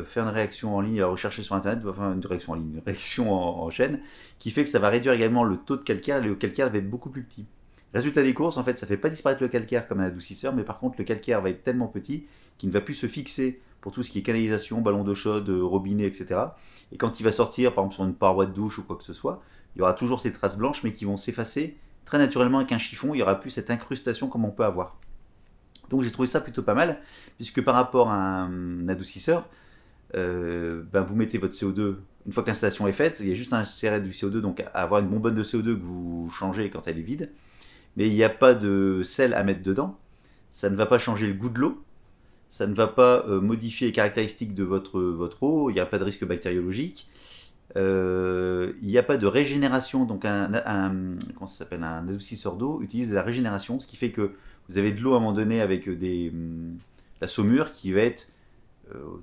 faire 0.05 0.25
une 0.25 0.31
réaction 0.31 0.77
en 0.77 0.81
ligne, 0.81 1.03
rechercher 1.03 1.43
sur 1.43 1.55
internet, 1.55 1.83
faire 1.83 2.13
une 2.13 2.25
réaction 2.25 2.53
en 2.53 2.57
ligne, 2.57 2.75
une 2.75 2.83
réaction 2.85 3.33
en, 3.33 3.71
chaîne, 3.71 4.01
qui 4.39 4.51
fait 4.51 4.65
que 4.65 4.71
ça 4.71 4.79
va 4.79 4.89
réduire 4.89 5.13
également 5.13 5.45
le 5.45 5.57
taux 5.57 5.77
de 5.77 5.83
calcaire, 5.83 6.23
le 6.23 6.35
calcaire 6.35 6.71
va 6.71 6.79
être 6.79 6.89
beaucoup 6.89 7.11
plus 7.11 7.23
petit. 7.23 7.47
Résultat 7.93 8.23
des 8.23 8.33
courses, 8.33 8.57
en 8.57 8.65
fait, 8.65 8.79
ça 8.79 8.87
fait 8.87 8.97
pas 8.97 9.11
disparaître 9.11 9.43
le 9.43 9.49
calcaire 9.49 9.87
comme 9.87 10.01
un 10.01 10.07
adoucisseur, 10.07 10.55
mais 10.55 10.65
par 10.65 10.79
contre, 10.79 10.97
le 10.99 11.05
calcaire 11.05 11.43
va 11.43 11.51
être 11.51 11.63
tellement 11.63 11.89
petit 11.89 12.27
qu'il 12.57 12.71
ne 12.71 12.73
va 12.73 12.81
plus 12.81 12.95
se 12.95 13.07
fixer 13.07 13.61
pour 13.83 13.93
tout 13.93 14.03
ce 14.03 14.11
qui 14.11 14.21
est 14.21 14.23
canalisation, 14.23 14.81
ballon 14.81 15.05
d'eau 15.05 15.15
chaude, 15.15 15.51
robinet, 15.51 16.07
etc. 16.07 16.41
Et 16.93 16.97
quand 16.97 17.21
il 17.21 17.25
va 17.25 17.33
sortir, 17.33 17.75
par 17.75 17.85
exemple 17.85 17.95
sur 17.97 18.05
une 18.05 18.15
paroi 18.15 18.47
de 18.47 18.53
douche 18.53 18.79
ou 18.79 18.85
quoi 18.85 18.97
que 18.97 19.05
ce 19.05 19.13
soit, 19.13 19.43
il 19.75 19.81
y 19.81 19.83
aura 19.83 19.93
toujours 19.93 20.21
ces 20.21 20.33
traces 20.33 20.57
blanches, 20.57 20.83
mais 20.85 20.93
qui 20.93 21.05
vont 21.05 21.17
s'effacer 21.17 21.77
très 22.05 22.19
naturellement 22.19 22.59
avec 22.59 22.73
un 22.73 22.79
chiffon. 22.79 23.09
Il 23.15 23.19
n'y 23.19 23.23
aura 23.23 23.39
plus 23.41 23.51
cette 23.51 23.71
incrustation 23.71 24.29
comme 24.29 24.45
on 24.45 24.51
peut 24.51 24.65
avoir. 24.65 24.97
Donc 25.91 26.03
j'ai 26.03 26.11
trouvé 26.11 26.29
ça 26.29 26.41
plutôt 26.41 26.63
pas 26.63 26.75
mal, 26.75 27.01
puisque 27.37 27.63
par 27.63 27.75
rapport 27.75 28.09
à 28.11 28.15
un 28.15 28.89
adoucisseur, 28.89 29.49
euh, 30.15 30.83
ben 30.93 31.03
vous 31.03 31.15
mettez 31.15 31.39
votre 31.39 31.55
CO2, 31.55 31.97
une 32.27 32.33
fois 32.33 32.43
que 32.43 32.49
l'installation 32.49 32.87
est 32.87 32.93
faite, 32.93 33.19
il 33.21 33.29
y 33.29 33.33
a 33.33 33.35
juste 33.35 33.53
un 33.53 33.59
insérer 33.59 34.01
du 34.01 34.11
CO2, 34.11 34.41
donc 34.41 34.63
avoir 34.75 35.01
une 35.01 35.09
bonbonne 35.09 35.35
de 35.35 35.43
CO2 35.43 35.77
que 35.77 35.83
vous 35.83 36.31
changez 36.31 36.71
quand 36.71 36.87
elle 36.87 36.99
est 36.99 37.03
vide, 37.03 37.31
mais 37.97 38.09
il 38.09 38.15
n'y 38.15 38.25
a 38.25 38.29
pas 38.29 38.55
de 38.55 39.03
sel 39.05 39.35
à 39.35 39.43
mettre 39.43 39.63
dedans, 39.63 39.99
ça 40.51 40.71
ne 40.71 40.77
va 40.77 40.87
pas 40.87 40.99
changer 40.99 41.27
le 41.27 41.35
goût 41.35 41.49
de 41.49 41.59
l'eau, 41.59 41.83
ça 42.49 42.67
ne 42.67 42.75
va 42.75 42.87
pas 42.87 43.25
euh, 43.27 43.41
modifier 43.41 43.87
les 43.89 43.93
caractéristiques 43.93 44.55
de 44.55 44.65
votre, 44.65 45.01
votre 45.01 45.43
eau, 45.43 45.71
il 45.71 45.75
n'y 45.75 45.81
a 45.81 45.87
pas 45.87 45.99
de 45.99 46.05
risque 46.05 46.25
bactériologique, 46.27 47.09
euh, 47.77 48.73
il 48.83 48.89
n'y 48.89 48.99
a 48.99 49.03
pas 49.03 49.17
de 49.17 49.27
régénération, 49.27 50.05
donc 50.05 50.25
un, 50.25 50.53
un 50.67 50.93
comment 51.35 51.47
ça 51.47 51.65
un 51.73 52.09
adoucisseur 52.09 52.57
d'eau 52.57 52.83
utilise 52.83 53.13
la 53.13 53.23
régénération, 53.23 53.81
ce 53.81 53.87
qui 53.87 53.97
fait 53.97 54.11
que 54.11 54.33
vous 54.69 54.79
avez 54.79 54.93
de 54.93 55.01
l'eau 55.01 55.15
à 55.15 55.17
un 55.17 55.21
moment 55.21 55.33
donné 55.33 55.61
avec 55.61 55.89
des, 55.89 56.33
la 57.21 57.27
saumure 57.27 57.71
qui 57.71 57.93
va 57.93 58.01
être 58.01 58.29
euh, 58.29 58.32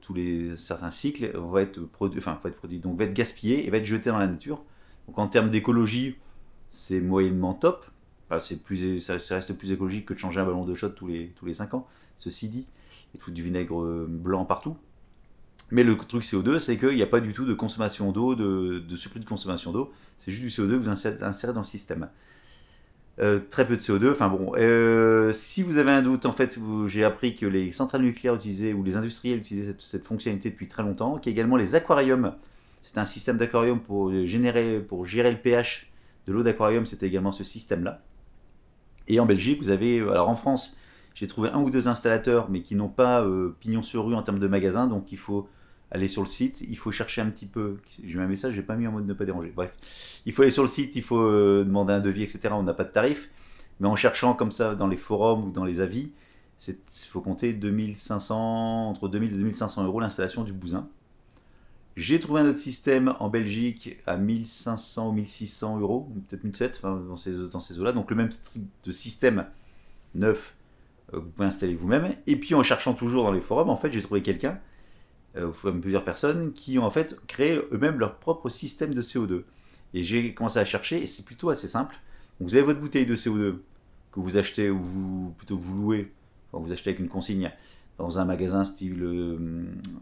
tous 0.01 0.13
les 0.13 0.55
certains 0.55 0.91
cycles 0.91 1.31
va 1.37 1.61
être 1.61 1.81
produit, 1.81 2.79
donc 2.79 2.97
va 2.97 3.03
être 3.03 3.13
gaspillé 3.13 3.67
et 3.67 3.69
va 3.69 3.77
être 3.77 3.85
jeté 3.85 4.09
dans 4.09 4.17
la 4.17 4.27
nature. 4.27 4.63
Donc 5.07 5.19
en 5.19 5.27
termes 5.27 5.49
d'écologie, 5.49 6.15
c'est 6.69 6.99
moyennement 6.99 7.53
top. 7.53 7.85
c'est 8.39 8.61
plus, 8.61 8.99
ça, 8.99 9.13
reste 9.13 9.57
plus 9.57 9.71
écologique 9.71 10.05
que 10.05 10.13
de 10.13 10.19
changer 10.19 10.39
un 10.39 10.45
ballon 10.45 10.65
de 10.65 10.73
shot 10.73 10.89
tous 10.89 11.07
les, 11.07 11.29
tous 11.35 11.45
les 11.45 11.53
5 11.53 11.73
ans, 11.73 11.87
ceci 12.17 12.49
dit, 12.49 12.67
et 13.13 13.17
de 13.17 13.23
foutre 13.23 13.35
du 13.35 13.43
vinaigre 13.43 13.81
euh, 13.81 14.07
blanc 14.07 14.45
partout. 14.45 14.77
Mais 15.71 15.83
le 15.83 15.95
truc 15.97 16.23
CO2, 16.23 16.59
c'est 16.59 16.77
qu'il 16.77 16.95
n'y 16.95 17.03
a 17.03 17.07
pas 17.07 17.19
du 17.19 17.33
tout 17.33 17.45
de 17.45 17.53
consommation 17.53 18.11
d'eau, 18.11 18.35
de, 18.35 18.79
de 18.79 18.95
surplus 18.95 19.19
de 19.19 19.25
consommation 19.25 19.71
d'eau, 19.71 19.91
c'est 20.17 20.31
juste 20.31 20.43
du 20.43 20.49
CO2 20.49 20.79
que 20.79 20.89
vous 20.89 20.89
insérez 20.89 21.53
dans 21.53 21.61
le 21.61 21.65
système. 21.65 22.09
Euh, 23.21 23.41
très 23.49 23.67
peu 23.67 23.75
de 23.75 23.81
CO2. 23.81 24.11
Enfin 24.11 24.29
bon, 24.29 24.53
euh, 24.55 25.33
si 25.33 25.61
vous 25.61 25.77
avez 25.77 25.91
un 25.91 26.01
doute, 26.01 26.25
en 26.25 26.31
fait, 26.31 26.57
j'ai 26.87 27.03
appris 27.03 27.35
que 27.35 27.45
les 27.45 27.73
centrales 27.73 28.01
nucléaires 28.01 28.35
utilisaient, 28.35 28.71
ou 28.71 28.81
les 28.81 28.95
industriels 28.95 29.39
utilisaient 29.39 29.75
cette, 29.79 30.05
fonctionnalité 30.05 30.49
depuis 30.49 30.69
très 30.69 30.83
longtemps, 30.83 31.17
qu'également 31.17 31.57
les 31.57 31.75
aquariums, 31.75 32.33
c'est 32.81 32.97
un 32.97 33.03
système 33.03 33.35
d'aquarium 33.35 33.81
pour, 33.81 34.09
générer, 34.25 34.79
pour 34.79 35.05
gérer 35.05 35.31
le 35.31 35.37
pH 35.37 35.91
de 36.27 36.33
l'eau 36.33 36.43
d'aquarium, 36.43 36.85
c'était 36.85 37.07
également 37.07 37.33
ce 37.33 37.43
système-là. 37.43 38.01
Et 39.09 39.19
en 39.19 39.25
Belgique, 39.25 39.61
vous 39.61 39.69
avez, 39.69 39.99
euh, 39.99 40.11
alors 40.11 40.29
en 40.29 40.37
France, 40.37 40.77
j'ai 41.13 41.27
trouvé 41.27 41.49
un 41.49 41.59
ou 41.59 41.69
deux 41.69 41.89
installateurs, 41.89 42.49
mais 42.49 42.61
qui 42.61 42.75
n'ont 42.75 42.87
pas 42.87 43.27
pignon 43.59 43.81
sur 43.81 44.05
rue 44.05 44.15
en 44.15 44.23
termes 44.23 44.39
de 44.39 44.47
magasins, 44.47 44.87
donc 44.87 45.11
il 45.11 45.17
faut 45.17 45.49
aller 45.91 46.07
sur 46.07 46.21
le 46.21 46.27
site, 46.27 46.61
il 46.61 46.77
faut 46.77 46.91
chercher 46.91 47.21
un 47.21 47.29
petit 47.29 47.45
peu. 47.45 47.77
J'ai 48.03 48.17
mis 48.17 48.23
un 48.23 48.27
message, 48.27 48.53
j'ai 48.53 48.61
pas 48.61 48.75
mis 48.75 48.87
en 48.87 48.91
mode 48.91 49.07
ne 49.07 49.13
pas 49.13 49.25
déranger. 49.25 49.51
Bref, 49.55 49.71
il 50.25 50.33
faut 50.33 50.43
aller 50.43 50.51
sur 50.51 50.63
le 50.63 50.69
site, 50.69 50.95
il 50.95 51.03
faut 51.03 51.19
euh, 51.19 51.63
demander 51.65 51.93
un 51.93 51.99
devis, 51.99 52.23
etc. 52.23 52.49
On 52.51 52.63
n'a 52.63 52.73
pas 52.73 52.83
de 52.83 52.91
tarif, 52.91 53.29
mais 53.79 53.87
en 53.87 53.95
cherchant 53.95 54.33
comme 54.33 54.51
ça 54.51 54.75
dans 54.75 54.87
les 54.87 54.97
forums 54.97 55.45
ou 55.45 55.51
dans 55.51 55.65
les 55.65 55.79
avis, 55.79 56.11
il 56.67 56.75
faut 57.07 57.21
compter 57.21 57.53
2500, 57.53 58.89
entre 58.89 59.07
2000 59.07 59.33
et 59.33 59.37
2500 59.37 59.85
euros 59.85 59.99
l'installation 59.99 60.43
du 60.43 60.53
bousin. 60.53 60.87
J'ai 61.95 62.19
trouvé 62.19 62.41
un 62.41 62.49
autre 62.49 62.59
système 62.59 63.15
en 63.19 63.29
Belgique 63.29 63.97
à 64.05 64.15
1500 64.15 65.09
ou 65.09 65.11
1600 65.13 65.79
euros, 65.79 66.09
peut-être 66.29 66.43
1700 66.43 66.79
enfin, 66.79 67.01
dans 67.07 67.17
ces, 67.17 67.33
dans 67.49 67.59
ces 67.59 67.79
eaux-là. 67.79 67.91
Donc 67.91 68.09
le 68.09 68.15
même 68.15 68.29
de 68.85 68.91
système 68.91 69.45
neuf 70.15 70.55
euh, 71.13 71.19
vous 71.19 71.29
pouvez 71.29 71.47
installer 71.47 71.75
vous-même. 71.75 72.15
Et 72.27 72.35
puis 72.35 72.55
en 72.55 72.63
cherchant 72.63 72.93
toujours 72.93 73.23
dans 73.23 73.31
les 73.31 73.41
forums, 73.41 73.69
en 73.69 73.75
fait, 73.75 73.91
j'ai 73.91 74.01
trouvé 74.01 74.21
quelqu'un 74.21 74.59
euh, 75.35 75.51
plusieurs 75.81 76.03
personnes 76.03 76.53
qui 76.53 76.79
ont 76.79 76.85
en 76.85 76.91
fait 76.91 77.17
créé 77.27 77.59
eux-mêmes 77.71 77.99
leur 77.99 78.15
propre 78.15 78.49
système 78.49 78.93
de 78.93 79.01
CO2. 79.01 79.43
Et 79.93 80.03
j'ai 80.03 80.33
commencé 80.33 80.59
à 80.59 80.65
chercher 80.65 81.01
et 81.01 81.07
c'est 81.07 81.23
plutôt 81.23 81.49
assez 81.49 81.67
simple. 81.67 81.95
vous 82.39 82.55
avez 82.55 82.63
votre 82.63 82.79
bouteille 82.79 83.05
de 83.05 83.15
CO2 83.15 83.55
que 84.11 84.19
vous 84.19 84.37
achetez 84.37 84.69
ou 84.69 85.33
plutôt 85.37 85.57
vous 85.57 85.77
louez, 85.77 86.11
quand 86.51 86.59
vous 86.59 86.71
achetez 86.71 86.91
avec 86.91 86.99
une 86.99 87.09
consigne 87.09 87.51
dans 87.97 88.17
un 88.17 88.25
magasin 88.25 88.63
style 88.63 89.03
euh, 89.03 89.37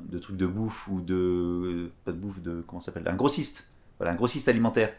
de 0.08 0.20
trucs 0.20 0.38
de 0.38 0.46
bouffe 0.46 0.88
ou 0.88 1.02
de 1.02 1.90
pas 2.06 2.12
de 2.12 2.18
bouffe 2.18 2.42
de 2.42 2.64
comment 2.66 2.80
s'appelle 2.80 3.08
un 3.08 3.16
grossiste, 3.16 3.70
voilà 3.98 4.14
un 4.14 4.16
grossiste 4.16 4.48
alimentaire 4.48 4.94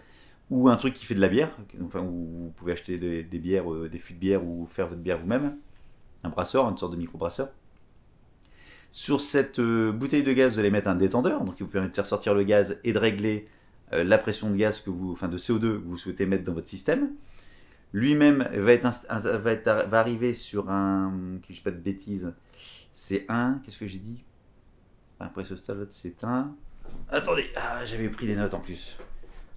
ou 0.50 0.68
un 0.68 0.76
truc 0.76 0.94
qui 0.94 1.04
fait 1.04 1.14
de 1.14 1.20
la 1.20 1.28
bière, 1.28 1.56
enfin 1.84 2.00
où 2.00 2.26
vous 2.44 2.52
pouvez 2.56 2.72
acheter 2.72 2.98
des, 2.98 3.38
bières, 3.38 3.72
euh, 3.72 3.88
des 3.88 3.98
fûts 3.98 4.14
de 4.14 4.18
bière 4.18 4.44
ou 4.44 4.66
faire 4.66 4.88
votre 4.88 5.00
bière 5.00 5.18
vous-même, 5.18 5.56
un 6.24 6.28
brasseur, 6.28 6.68
une 6.68 6.76
sorte 6.76 6.92
de 6.92 6.98
micro 6.98 7.18
brasseur. 7.18 7.50
Sur 8.90 9.20
cette 9.20 9.58
euh, 9.58 9.92
bouteille 9.92 10.22
de 10.22 10.32
gaz, 10.32 10.54
vous 10.54 10.60
allez 10.60 10.70
mettre 10.70 10.88
un 10.88 10.94
détendeur, 10.94 11.44
donc 11.44 11.56
qui 11.56 11.62
vous 11.62 11.68
permet 11.68 11.88
de 11.88 11.94
faire 11.94 12.06
sortir 12.06 12.34
le 12.34 12.42
gaz 12.42 12.78
et 12.84 12.92
de 12.92 12.98
régler 12.98 13.46
euh, 13.92 14.02
la 14.02 14.18
pression 14.18 14.50
de 14.50 14.56
gaz 14.56 14.80
que 14.80 14.90
vous, 14.90 15.12
enfin 15.12 15.28
de 15.28 15.36
CO2 15.36 15.60
que 15.60 15.84
vous 15.84 15.96
souhaitez 15.96 16.26
mettre 16.26 16.44
dans 16.44 16.54
votre 16.54 16.68
système. 16.68 17.10
Lui-même 17.92 18.48
va, 18.54 18.76
va, 19.86 19.98
arriver 19.98 20.34
sur 20.34 20.70
un, 20.70 21.38
que 21.46 21.54
je 21.54 21.62
pas 21.62 21.70
de 21.70 21.76
bêtises, 21.76 22.34
c'est 22.92 23.24
un, 23.28 23.60
qu'est-ce 23.64 23.78
que 23.78 23.86
j'ai 23.86 23.98
dit? 23.98 24.22
Après 25.20 25.44
ce 25.44 25.56
stade, 25.56 25.86
c'est 25.90 26.22
un. 26.24 26.54
Attendez, 27.08 27.50
ah, 27.56 27.84
j'avais 27.84 28.08
pris 28.08 28.26
des 28.26 28.36
notes 28.36 28.54
en 28.54 28.60
plus. 28.60 28.98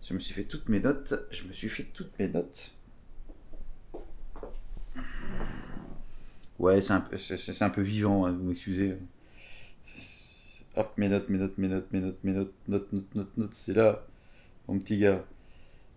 Je 0.01 0.13
me 0.13 0.19
suis 0.19 0.33
fait 0.33 0.43
toutes 0.43 0.69
mes 0.69 0.79
notes. 0.79 1.13
Je 1.29 1.43
me 1.43 1.53
suis 1.53 1.69
fait 1.69 1.83
toutes 1.93 2.17
mes 2.19 2.27
notes. 2.27 2.73
Ouais, 6.57 6.81
c'est 6.81 6.93
un, 6.93 7.03
un, 7.61 7.69
peu 7.69 7.81
vivant, 7.81 8.25
hein, 8.25 8.31
vous 8.31 8.43
m'excusez. 8.43 8.97
Hop, 10.75 10.93
mes 10.97 11.09
notes, 11.09 11.29
mes 11.29 11.37
notes, 11.37 11.57
mes 11.57 11.67
notes, 11.67 11.91
mes 11.91 11.99
notes, 11.99 12.19
mes 12.23 12.31
notes, 12.31 12.53
notes, 12.67 12.93
notes, 12.93 13.15
notes, 13.15 13.37
notes, 13.37 13.53
c'est 13.53 13.73
là, 13.73 14.05
mon 14.67 14.79
petit 14.79 14.97
gars. 14.97 15.25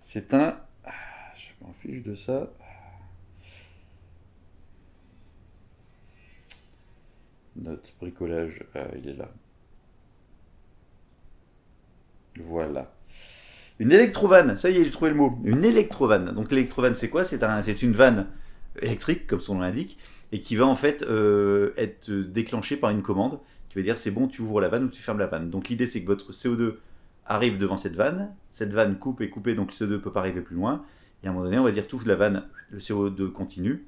C'est 0.01 0.35
un. 0.35 0.59
Ah, 0.85 0.93
je 1.37 1.65
m'en 1.65 1.73
fiche 1.73 2.03
de 2.03 2.15
ça. 2.15 2.53
Note, 7.57 7.93
bricolage, 8.01 8.65
ah, 8.75 8.87
il 8.97 9.09
est 9.09 9.15
là. 9.15 9.31
Voilà. 12.41 12.93
Une 13.79 13.93
électrovanne, 13.93 14.57
ça 14.57 14.71
y 14.71 14.79
est, 14.79 14.85
j'ai 14.85 14.91
trouvé 14.91 15.11
le 15.11 15.17
mot. 15.17 15.39
Une 15.45 15.65
électrovanne. 15.65 16.33
Donc 16.33 16.51
l'électrovanne, 16.51 16.97
c'est 16.97 17.09
quoi? 17.09 17.25
C'est 17.25 17.45
un, 17.45 17.63
c'est 17.63 17.83
une 17.83 17.93
vanne 17.93 18.29
électrique, 18.83 19.27
comme 19.27 19.41
son 19.41 19.55
nom 19.55 19.61
l'indique, 19.61 19.99
et 20.33 20.41
qui 20.41 20.57
va 20.57 20.67
en 20.67 20.75
fait 20.75 21.03
euh, 21.03 21.73
être 21.77 22.11
déclenchée 22.11 22.77
par 22.77 22.91
une 22.91 23.03
commande 23.03 23.39
qui 23.81 23.85
dire 23.85 23.99
c'est 23.99 24.11
bon, 24.11 24.29
tu 24.29 24.43
ouvres 24.43 24.61
la 24.61 24.69
vanne 24.69 24.85
ou 24.85 24.89
tu 24.89 25.03
fermes 25.03 25.19
la 25.19 25.27
vanne. 25.27 25.51
Donc 25.51 25.69
l'idée, 25.69 25.87
c'est 25.87 26.03
que 26.03 26.07
votre 26.07 26.33
CO2 26.33 26.77
arrive 27.27 27.59
devant 27.59 27.77
cette 27.77 27.95
vanne, 27.95 28.35
cette 28.51 28.73
vanne 28.73 28.99
coupe 28.99 29.21
et 29.21 29.31
coupe, 29.31 29.49
donc 29.51 29.71
le 29.73 29.75
CO2 29.75 29.93
ne 29.93 29.97
peut 29.97 30.13
pas 30.13 30.21
arriver 30.21 30.41
plus 30.41 30.57
loin, 30.57 30.85
et 31.23 31.27
à 31.27 31.31
un 31.31 31.33
moment 31.33 31.45
donné, 31.45 31.59
on 31.59 31.65
va 31.65 31.73
dire 31.73 31.87
tout 31.87 32.01
la 32.07 32.17
vanne, 32.17 32.45
le 32.71 32.79
CO2 32.79 33.31
continue, 33.33 33.85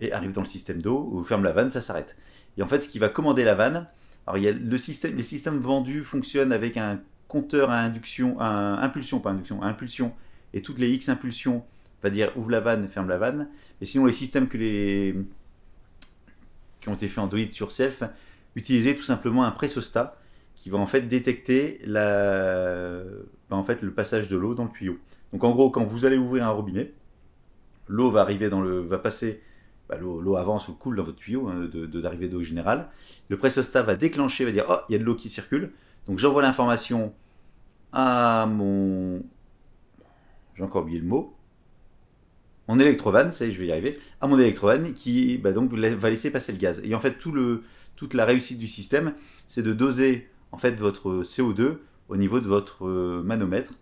et 0.00 0.12
arrive 0.12 0.32
dans 0.32 0.40
le 0.40 0.46
système 0.46 0.82
d'eau, 0.82 1.08
ou 1.12 1.22
ferme 1.22 1.44
la 1.44 1.52
vanne, 1.52 1.70
ça 1.70 1.80
s'arrête. 1.80 2.16
Et 2.58 2.62
en 2.62 2.66
fait, 2.66 2.80
ce 2.80 2.88
qui 2.88 2.98
va 2.98 3.08
commander 3.08 3.44
la 3.44 3.54
vanne, 3.54 3.86
alors 4.26 4.38
il 4.38 4.44
y 4.44 4.48
a 4.48 4.52
le 4.52 4.76
système, 4.76 5.14
les 5.16 5.22
systèmes 5.22 5.58
vendus 5.58 6.02
fonctionnent 6.02 6.52
avec 6.52 6.76
un 6.76 7.00
compteur 7.28 7.70
à 7.70 7.78
induction, 7.78 8.40
à 8.40 8.82
impulsion, 8.82 9.20
pas 9.20 9.30
induction, 9.30 9.62
à 9.62 9.66
impulsion, 9.66 10.12
et 10.52 10.62
toutes 10.62 10.78
les 10.78 10.90
X 10.90 11.08
impulsions, 11.08 11.64
va 12.02 12.10
dire 12.10 12.32
ouvre 12.36 12.50
la 12.50 12.60
vanne, 12.60 12.88
ferme 12.88 13.08
la 13.08 13.18
vanne. 13.18 13.48
Et 13.80 13.86
sinon, 13.86 14.04
les 14.06 14.12
systèmes 14.12 14.48
que 14.48 14.58
les 14.58 15.16
qui 16.80 16.90
ont 16.90 16.94
été 16.94 17.08
faits 17.08 17.24
en 17.24 17.26
do 17.26 17.38
it 17.38 17.56
yourself 17.56 18.02
utilisaient 18.56 18.94
tout 18.94 19.02
simplement 19.02 19.44
un 19.44 19.50
pressostat 19.50 20.16
qui 20.54 20.70
va 20.70 20.78
en 20.78 20.86
fait 20.86 21.02
détecter 21.02 21.80
fait, 23.66 23.82
le 23.82 23.90
passage 23.94 24.28
de 24.28 24.36
l'eau 24.36 24.54
dans 24.54 24.64
le 24.64 24.70
tuyau. 24.70 24.98
Donc 25.32 25.44
en 25.44 25.50
gros, 25.50 25.70
quand 25.70 25.84
vous 25.84 26.04
allez 26.04 26.16
ouvrir 26.16 26.46
un 26.46 26.50
robinet, 26.50 26.92
l'eau 27.88 28.10
va 28.10 28.20
arriver 28.20 28.48
dans 28.48 28.60
le, 28.60 28.80
va 28.80 28.98
passer, 28.98 29.42
bah, 29.88 29.96
l'eau 29.96 30.36
avance 30.36 30.68
ou 30.68 30.74
coule 30.74 30.96
dans 30.96 31.04
votre 31.04 31.18
tuyau 31.18 31.48
hein, 31.48 31.68
d'arrivée 31.72 32.28
d'eau 32.28 32.42
générale. 32.42 32.88
Le 33.28 33.36
pressostat 33.36 33.82
va 33.82 33.96
déclencher, 33.96 34.44
va 34.44 34.52
dire 34.52 34.66
oh 34.68 34.76
il 34.88 34.92
y 34.92 34.96
a 34.96 34.98
de 34.98 35.04
l'eau 35.04 35.16
qui 35.16 35.28
circule. 35.28 35.72
Donc 36.06 36.18
j'envoie 36.18 36.42
l'information 36.42 37.12
à 37.92 38.46
mon, 38.46 39.22
j'ai 40.54 40.62
encore 40.62 40.82
oublié 40.82 40.98
le 40.98 41.06
mot, 41.06 41.36
mon 42.68 42.78
électrovanne, 42.78 43.32
ça 43.32 43.44
y 43.44 43.48
est, 43.48 43.52
je 43.52 43.60
vais 43.60 43.66
y 43.66 43.72
arriver, 43.72 43.98
à 44.20 44.26
mon 44.26 44.38
électrovanne 44.38 44.92
qui 44.94 45.38
bah, 45.38 45.50
va 45.52 46.10
laisser 46.10 46.30
passer 46.30 46.52
le 46.52 46.58
gaz. 46.58 46.80
Et 46.84 46.94
en 46.94 47.00
fait 47.00 47.18
toute 47.18 48.14
la 48.14 48.24
réussite 48.24 48.58
du 48.58 48.66
système, 48.66 49.14
c'est 49.46 49.62
de 49.62 49.72
doser 49.72 50.28
en 50.52 50.58
fait 50.58 50.72
votre 50.72 51.22
CO2 51.22 51.78
au 52.08 52.16
niveau 52.16 52.40
de 52.40 52.46
votre 52.46 52.86
euh, 52.86 53.22
manomètre, 53.22 53.72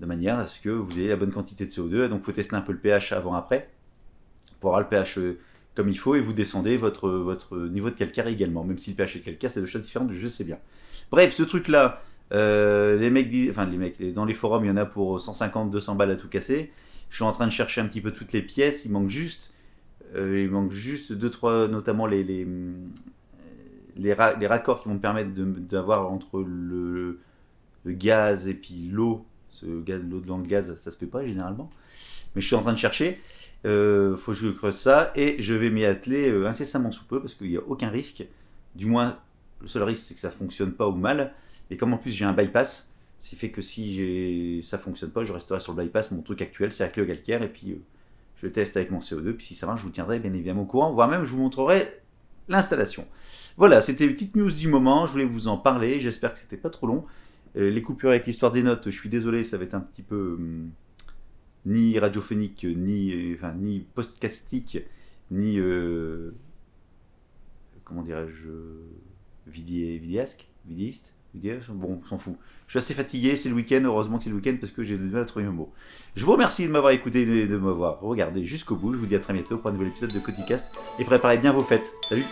de 0.00 0.06
manière 0.06 0.38
à 0.38 0.46
ce 0.46 0.60
que 0.60 0.70
vous 0.70 0.98
ayez 0.98 1.08
la 1.08 1.16
bonne 1.16 1.30
quantité 1.30 1.66
de 1.66 1.70
CO2. 1.70 2.08
Donc 2.08 2.20
il 2.22 2.24
faut 2.24 2.32
tester 2.32 2.56
un 2.56 2.60
peu 2.60 2.72
le 2.72 2.78
pH 2.78 3.12
avant-après, 3.12 3.68
pour 4.60 4.70
avoir 4.70 4.80
le 4.80 4.88
pH 4.88 5.18
euh, 5.18 5.38
comme 5.74 5.88
il 5.88 5.98
faut, 5.98 6.14
et 6.14 6.20
vous 6.20 6.32
descendez 6.32 6.76
votre, 6.76 7.68
niveau 7.68 7.90
de 7.90 7.94
calcaire 7.94 8.26
également. 8.26 8.64
Même 8.64 8.78
si 8.78 8.90
le 8.90 8.96
pH 8.96 9.16
est 9.16 9.20
calcaire, 9.20 9.50
c'est 9.50 9.60
deux 9.60 9.66
choses 9.66 9.82
différentes, 9.82 10.12
je 10.12 10.28
sais 10.28 10.44
bien. 10.44 10.58
Bref, 11.10 11.32
ce 11.32 11.42
truc-là, 11.42 12.02
euh, 12.32 12.98
les 12.98 13.10
mecs, 13.10 13.30
les 13.30 13.78
mecs, 13.78 14.12
dans 14.12 14.24
les 14.24 14.34
forums, 14.34 14.64
il 14.64 14.68
y 14.68 14.70
en 14.70 14.76
a 14.76 14.84
pour 14.84 15.18
150-200 15.18 15.96
balles 15.96 16.10
à 16.10 16.16
tout 16.16 16.28
casser. 16.28 16.72
Je 17.12 17.16
suis 17.16 17.24
en 17.24 17.32
train 17.32 17.46
de 17.46 17.52
chercher 17.52 17.82
un 17.82 17.86
petit 17.86 18.00
peu 18.00 18.10
toutes 18.10 18.32
les 18.32 18.40
pièces, 18.40 18.86
il 18.86 18.92
manque 18.92 19.10
juste, 19.10 19.52
il 20.16 20.50
manque 20.50 20.72
juste 20.72 21.12
deux 21.12 21.28
trois, 21.28 21.68
notamment 21.68 22.06
les, 22.06 22.24
les, 22.24 22.46
les, 23.96 24.14
raccords 24.14 24.80
qui 24.80 24.88
vont 24.88 24.94
me 24.94 24.98
permettre 24.98 25.30
d'avoir 25.34 26.10
entre 26.10 26.40
le, 26.40 27.18
gaz 27.84 28.48
et 28.48 28.54
puis 28.54 28.88
l'eau, 28.90 29.26
l'eau 29.62 30.20
dans 30.20 30.38
le 30.38 30.46
gaz, 30.46 30.74
ça 30.74 30.90
se 30.90 30.96
fait 30.96 31.04
pas 31.04 31.22
généralement. 31.26 31.70
Mais 32.34 32.40
je 32.40 32.46
suis 32.46 32.56
en 32.56 32.62
train 32.62 32.72
de 32.72 32.78
chercher. 32.78 33.20
Euh, 33.66 34.16
faut 34.16 34.32
que 34.32 34.38
je 34.38 34.48
creuse 34.48 34.76
ça 34.76 35.12
et 35.14 35.40
je 35.40 35.52
vais 35.52 35.68
m'y 35.68 35.84
atteler 35.84 36.30
euh, 36.30 36.48
incessamment 36.48 36.90
sous 36.90 37.04
peu 37.04 37.20
parce 37.20 37.34
qu'il 37.34 37.50
n'y 37.50 37.58
a 37.58 37.62
aucun 37.62 37.90
risque. 37.90 38.24
Du 38.74 38.86
moins, 38.86 39.18
le 39.60 39.68
seul 39.68 39.82
risque 39.82 40.02
c'est 40.02 40.14
que 40.14 40.20
ça 40.20 40.30
fonctionne 40.30 40.72
pas 40.72 40.88
ou 40.88 40.96
mal. 40.96 41.34
Et 41.70 41.76
comme 41.76 41.92
en 41.92 41.98
plus 41.98 42.10
j'ai 42.10 42.24
un 42.24 42.32
bypass, 42.32 42.91
ce 43.22 43.36
fait 43.36 43.50
que 43.50 43.62
si 43.62 44.60
ça 44.64 44.78
fonctionne 44.78 45.10
pas, 45.10 45.22
je 45.22 45.32
resterai 45.32 45.60
sur 45.60 45.74
le 45.74 45.84
bypass. 45.84 46.10
Mon 46.10 46.22
truc 46.22 46.42
actuel 46.42 46.72
c'est 46.72 46.82
avec 46.82 46.96
le 46.96 47.06
calcaire 47.06 47.42
et 47.42 47.48
puis 47.48 47.70
euh, 47.70 47.76
je 48.42 48.48
teste 48.48 48.76
avec 48.76 48.90
mon 48.90 48.98
CO2. 48.98 49.32
Puis 49.34 49.46
si 49.46 49.54
ça 49.54 49.64
marche, 49.68 49.80
je 49.80 49.86
vous 49.86 49.92
tiendrai 49.92 50.18
bien 50.18 50.32
évidemment 50.32 50.62
au 50.62 50.66
courant, 50.66 50.92
voire 50.92 51.08
même 51.08 51.24
je 51.24 51.30
vous 51.30 51.38
montrerai 51.38 51.86
l'installation. 52.48 53.06
Voilà, 53.56 53.80
c'était 53.80 54.06
une 54.06 54.12
petite 54.12 54.34
news 54.34 54.50
du 54.50 54.66
moment, 54.66 55.06
je 55.06 55.12
voulais 55.12 55.24
vous 55.24 55.46
en 55.46 55.56
parler, 55.56 56.00
j'espère 56.00 56.32
que 56.32 56.38
c'était 56.38 56.56
pas 56.56 56.68
trop 56.68 56.88
long. 56.88 57.04
Euh, 57.54 57.70
les 57.70 57.80
coupures 57.80 58.10
avec 58.10 58.26
l'histoire 58.26 58.50
des 58.50 58.64
notes, 58.64 58.86
je 58.86 58.98
suis 58.98 59.08
désolé, 59.08 59.44
ça 59.44 59.56
va 59.56 59.64
être 59.64 59.74
un 59.74 59.80
petit 59.80 60.02
peu 60.02 60.34
hum, 60.34 60.70
ni 61.64 61.96
radiophonique, 62.00 62.64
ni, 62.64 63.12
euh, 63.12 63.36
enfin, 63.36 63.54
ni 63.54 63.86
podcastique, 63.94 64.78
ni, 65.30 65.60
comment 67.84 68.02
dirais-je, 68.02 68.48
vidéasque, 69.46 70.48
vidéiste, 70.66 71.14
bon, 71.34 72.00
on 72.02 72.06
s'en 72.06 72.18
fout. 72.18 72.36
Je 72.66 72.72
suis 72.72 72.78
assez 72.78 72.94
fatigué, 72.94 73.36
c'est 73.36 73.48
le 73.48 73.54
week-end, 73.54 73.82
heureusement 73.84 74.18
que 74.18 74.24
c'est 74.24 74.30
le 74.30 74.36
week-end 74.36 74.56
parce 74.60 74.72
que 74.72 74.82
j'ai 74.84 74.96
du 74.96 75.04
mal 75.04 75.22
à 75.22 75.24
trouver 75.24 75.44
mes 75.44 75.52
mots. 75.52 75.72
Je 76.16 76.24
vous 76.24 76.32
remercie 76.32 76.66
de 76.66 76.70
m'avoir 76.70 76.92
écouté, 76.92 77.26
de, 77.26 77.46
de 77.46 77.56
m'avoir 77.56 78.00
regardé 78.00 78.46
jusqu'au 78.46 78.76
bout. 78.76 78.94
Je 78.94 78.98
vous 78.98 79.06
dis 79.06 79.16
à 79.16 79.20
très 79.20 79.32
bientôt 79.32 79.58
pour 79.58 79.68
un 79.68 79.72
nouvel 79.72 79.88
épisode 79.88 80.12
de 80.12 80.18
Coticast 80.18 80.78
et 80.98 81.04
préparez 81.04 81.38
bien 81.38 81.52
vos 81.52 81.60
fêtes. 81.60 81.92
Salut 82.08 82.24